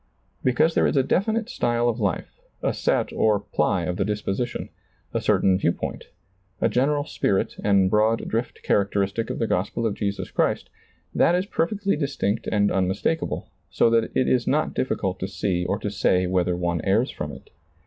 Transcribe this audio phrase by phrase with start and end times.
[0.43, 4.69] Because there is a definite style of life, a set or ply of the disposition,
[5.13, 6.05] a certain view point,
[6.59, 10.71] a general spirit and broad drift charac teristic of the gospel of Jesus Christ,
[11.13, 15.27] that is per fectly distinct and unmistakable, so that it is not dif ficult to
[15.27, 17.51] see or to say whether one errs from it.